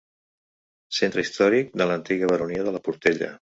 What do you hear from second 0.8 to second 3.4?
Centre històric de l'antiga baronia de la Portella.